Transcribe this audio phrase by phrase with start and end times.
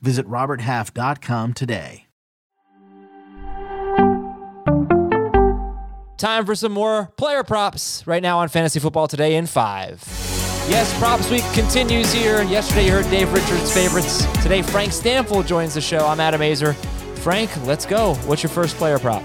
[0.00, 2.06] Visit RobertHalf.com today.
[6.18, 10.02] Time for some more player props right now on Fantasy Football Today in five.
[10.68, 12.42] Yes, Props Week continues here.
[12.42, 14.24] Yesterday you heard Dave Richard's favorites.
[14.42, 16.06] Today Frank Stampfl joins the show.
[16.06, 16.74] I'm Adam Aizer.
[17.18, 18.14] Frank, let's go.
[18.24, 19.22] What's your first player prop?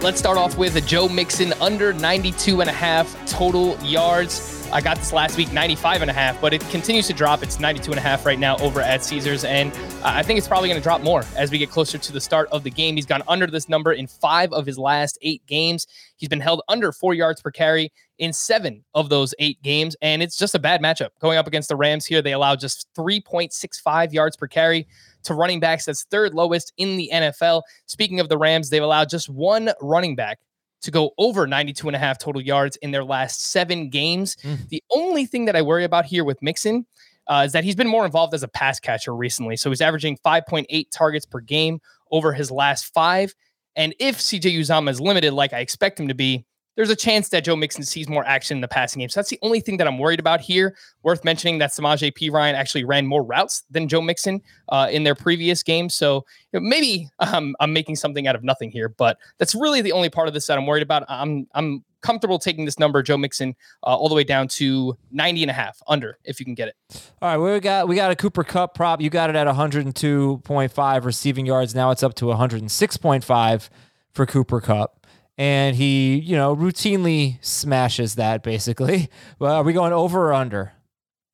[0.00, 4.61] Let's start off with a Joe Mixon under 92 and a half total yards.
[4.72, 7.42] I got this last week, 95 and a half, but it continues to drop.
[7.42, 9.44] It's 92 and a half right now over at Caesars.
[9.44, 9.70] And
[10.02, 12.48] I think it's probably going to drop more as we get closer to the start
[12.50, 12.96] of the game.
[12.96, 15.86] He's gone under this number in five of his last eight games.
[16.16, 19.94] He's been held under four yards per carry in seven of those eight games.
[20.00, 22.22] And it's just a bad matchup going up against the Rams here.
[22.22, 24.88] They allow just 3.65 yards per carry
[25.24, 25.84] to running backs.
[25.84, 27.60] That's third lowest in the NFL.
[27.84, 30.38] Speaking of the Rams, they've allowed just one running back
[30.82, 34.36] to go over 92 and a half total yards in their last seven games.
[34.42, 34.68] Mm.
[34.68, 36.86] The only thing that I worry about here with Mixon
[37.28, 39.56] uh, is that he's been more involved as a pass catcher recently.
[39.56, 41.80] So he's averaging 5.8 targets per game
[42.10, 43.34] over his last five.
[43.76, 46.44] And if CJ Uzomah is limited, like I expect him to be,
[46.76, 49.08] there's a chance that Joe Mixon sees more action in the passing game.
[49.08, 50.76] So that's the only thing that I'm worried about here.
[51.02, 55.14] Worth mentioning that Samaje Perine actually ran more routes than Joe Mixon uh, in their
[55.14, 55.88] previous game.
[55.88, 59.82] So you know, maybe um, I'm making something out of nothing here, but that's really
[59.82, 61.04] the only part of this that I'm worried about.
[61.08, 65.44] I'm I'm comfortable taking this number, Joe Mixon, uh, all the way down to 90
[65.44, 66.76] and a half under if you can get it.
[67.22, 69.00] All right, we got we got a Cooper Kupp prop.
[69.00, 71.74] You got it at 102.5 receiving yards.
[71.74, 73.68] Now it's up to 106.5
[74.12, 75.01] for Cooper Kupp
[75.38, 79.08] and he, you know, routinely smashes that basically.
[79.38, 80.72] Well, are we going over or under?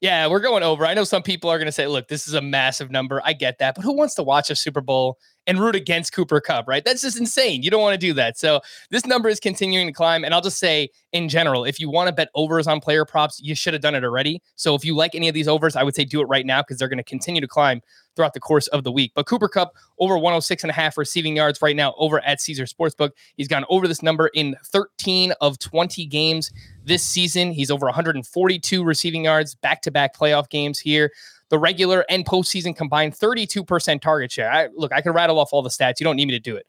[0.01, 0.87] Yeah, we're going over.
[0.87, 3.21] I know some people are going to say, look, this is a massive number.
[3.25, 3.75] I get that.
[3.75, 5.19] But who wants to watch a Super Bowl
[5.49, 6.85] and root against Cooper Kupp, right?
[6.85, 7.63] That's just insane.
[7.63, 8.39] You don't want to do that.
[8.39, 8.61] So
[8.91, 10.23] this number is continuing to climb.
[10.23, 13.41] And I'll just say, in general, if you want to bet overs on player props,
[13.43, 14.43] you should have done it already.
[14.57, 16.61] So if you like any of these overs, I would say do it right now
[16.61, 17.81] because they're going to continue to climb
[18.15, 19.13] throughout the course of the week.
[19.15, 22.65] But Cooper Kupp over 106 and a half receiving yards right now over at Caesar
[22.65, 23.13] Sportsbook.
[23.37, 26.51] He's gone over this number in 13 of 20 games
[26.85, 27.53] this season.
[27.53, 31.11] He's over 142 receiving yards, back to back playoff games here
[31.51, 34.51] the regular and postseason combined 32% target share.
[34.51, 36.01] I, look, I can rattle off all the stats.
[36.01, 36.67] You don't need me to do it.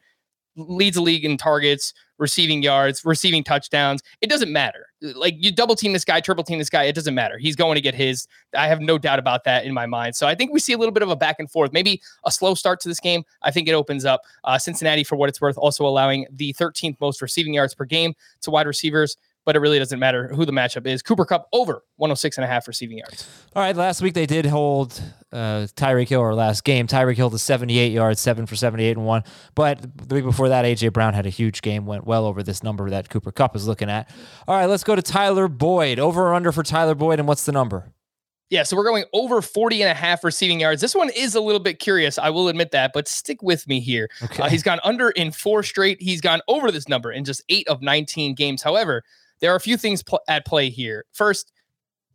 [0.56, 4.02] Leads the league in targets, receiving yards, receiving touchdowns.
[4.20, 4.88] It doesn't matter.
[5.02, 7.38] Like you double team this guy, triple team this guy, it doesn't matter.
[7.38, 8.28] He's going to get his.
[8.58, 10.16] I have no doubt about that in my mind.
[10.16, 12.32] So I think we see a little bit of a back and forth, maybe a
[12.32, 13.24] slow start to this game.
[13.42, 14.22] I think it opens up.
[14.44, 18.14] Uh, Cincinnati, for what it's worth, also allowing the 13th most receiving yards per game
[18.42, 21.02] to wide receivers but it really doesn't matter who the matchup is.
[21.02, 23.28] Cooper Kupp over 106 and a half receiving yards.
[23.56, 25.02] All right, last week they did hold
[25.32, 29.06] uh, Tyreek Hill, or last game, Tyreek Hill to 78 yards, seven for 78 and
[29.06, 29.24] one.
[29.56, 32.64] But the week before that, AJ Brown had a huge game, went well over this
[32.64, 34.10] number that Cooper Kupp is looking at.
[34.48, 36.00] All right, let's go to Tyler Boyd.
[36.00, 37.92] Over or under for Tyler Boyd, and what's the number?
[38.50, 40.82] Yeah, so we're going over 40 and a half receiving yards.
[40.82, 42.18] This one is a little bit curious.
[42.18, 44.10] I will admit that, but stick with me here.
[44.24, 44.42] Okay.
[44.42, 46.02] Uh, he's gone under in four straight.
[46.02, 48.64] He's gone over this number in just eight of 19 games.
[48.64, 49.04] However,
[49.42, 51.06] there are a few things pl- at play here.
[51.14, 51.52] First,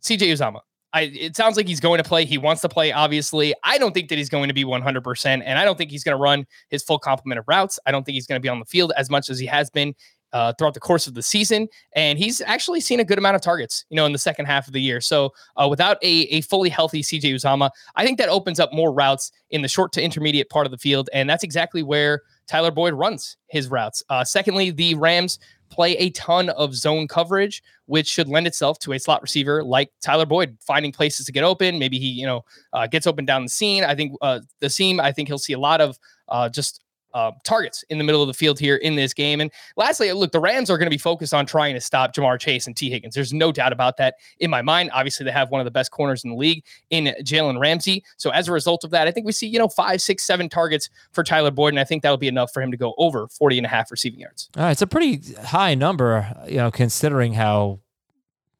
[0.01, 0.61] CJ Uzomah.
[0.93, 2.23] I, it sounds like he's going to play.
[2.23, 3.53] He wants to play, obviously.
[3.63, 6.15] I don't think that he's going to be 100%, and I don't think he's going
[6.15, 7.77] to run his full complement of routes.
[7.85, 9.69] I don't think he's going to be on the field as much as he has
[9.69, 9.93] been
[10.35, 11.67] uh, throughout the course of the season.
[11.93, 14.67] And he's actually seen a good amount of targets, you know, in the second half
[14.67, 14.99] of the year.
[14.99, 18.91] So uh, without a, a fully healthy CJ Uzomah, I think that opens up more
[18.91, 21.09] routes in the short to intermediate part of the field.
[21.13, 24.03] And that's exactly where Tyler Boyd runs his routes.
[24.09, 25.39] Uh, secondly, the Rams
[25.69, 29.91] play a ton of zone coverage, which should lend itself to a slot receiver like
[30.01, 31.79] Tyler Boyd finding places to get open.
[31.79, 33.83] Maybe he, you know, uh, gets open down the seam.
[33.83, 34.99] I think uh, the seam.
[34.99, 35.99] I think he'll see a lot of
[36.29, 36.81] uh, just
[37.15, 39.39] uh, targets in the middle of the field here in this game.
[39.39, 42.37] And lastly, look, the Rams are going to be focused on trying to stop Ja'Marr
[42.37, 43.15] Chase and Tee Higgins.
[43.15, 44.91] There's no doubt about that in my mind.
[44.93, 48.03] Obviously, they have one of the best corners in the league in Jalen Ramsey.
[48.17, 50.49] So as a result of that, I think we see, you know, five, six, seven
[50.49, 51.69] targets for Tyler Boyd.
[51.69, 53.89] And I think that'll be enough for him to go over 40 and a half
[53.89, 54.49] receiving yards.
[54.57, 57.79] It's a pretty high number, you know, considering how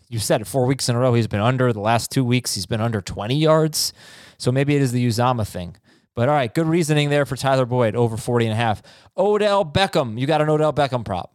[0.08, 1.74] you said it four weeks in a row he's been under.
[1.74, 3.92] The last two weeks he's been under 20 yards.
[4.38, 5.76] So maybe it is the Uzomah thing.
[6.16, 8.82] But all right, good reasoning there for Tyler Boyd over 40 and a half.
[9.18, 10.18] Odell Beckham.
[10.18, 11.35] You got an Odell Beckham prop.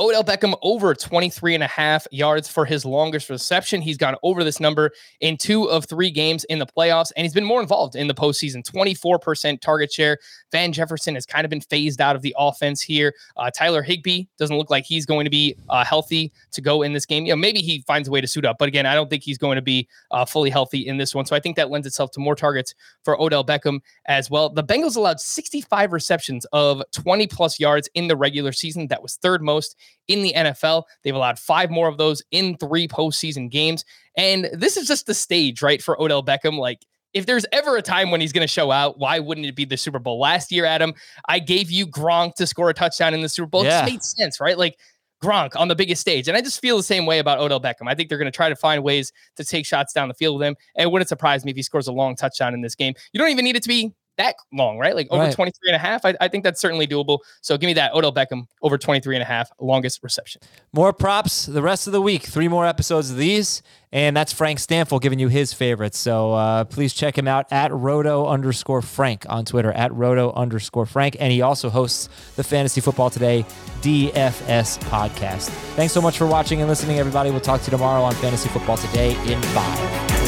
[0.00, 3.82] Odell Beckham over 23 and a half yards for his longest reception.
[3.82, 7.34] He's gone over this number in two of three games in the playoffs, and he's
[7.34, 10.16] been more involved in the postseason 24% target share.
[10.52, 13.14] Van Jefferson has kind of been phased out of the offense here.
[13.36, 16.94] Uh, Tyler Higbee doesn't look like he's going to be uh, healthy to go in
[16.94, 17.26] this game.
[17.26, 19.22] You know, maybe he finds a way to suit up, but again, I don't think
[19.22, 21.26] he's going to be uh, fully healthy in this one.
[21.26, 22.74] So I think that lends itself to more targets
[23.04, 24.48] for Odell Beckham as well.
[24.48, 28.86] The Bengals allowed 65 receptions of 20 plus yards in the regular season.
[28.86, 29.76] That was third most
[30.08, 30.84] in the NFL.
[31.04, 33.84] They've allowed five more of those in three postseason games.
[34.16, 36.58] And this is just the stage, right, for Odell Beckham.
[36.58, 39.56] Like, if there's ever a time when he's going to show out, why wouldn't it
[39.56, 40.20] be the Super Bowl?
[40.20, 40.94] Last year, Adam,
[41.28, 43.64] I gave you Gronk to score a touchdown in the Super Bowl.
[43.64, 43.68] Yeah.
[43.68, 44.58] It just made sense, right?
[44.58, 44.76] Like,
[45.22, 46.28] Gronk on the biggest stage.
[46.28, 47.88] And I just feel the same way about Odell Beckham.
[47.88, 50.38] I think they're going to try to find ways to take shots down the field
[50.38, 50.56] with him.
[50.76, 52.94] And it wouldn't surprise me if he scores a long touchdown in this game.
[53.12, 54.94] You don't even need it to be that long, right?
[54.94, 55.34] Like over right.
[55.34, 56.04] 23 and a half.
[56.04, 57.20] I, I, think that's certainly doable.
[57.40, 60.42] So give me that Odell Beckham over 23 and a half, longest reception.
[60.72, 62.22] More props the rest of the week.
[62.22, 63.62] Three more episodes of these.
[63.92, 65.98] And that's Frank Stampfl giving you his favorites.
[65.98, 70.86] So uh, please check him out at roto underscore Frank on Twitter, at roto underscore
[70.86, 71.16] Frank.
[71.18, 73.44] And he also hosts the Fantasy Football Today
[73.80, 75.48] DFS podcast.
[75.74, 77.30] Thanks so much for watching and listening, everybody.
[77.30, 80.19] We'll talk to you tomorrow on Fantasy Football Today in five.